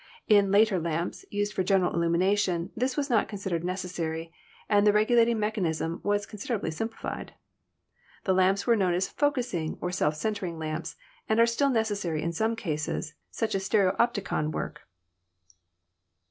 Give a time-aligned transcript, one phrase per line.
[0.27, 4.33] In later lamps, used for general illum ination, this was not considered necessary,
[4.67, 7.35] and the regu lating mechanism was considerably simplified.
[8.23, 10.95] The lamps were known as "focussing" or "self centering" lamps,
[11.29, 14.87] and are still necessary in some cases, such as stereopti con work.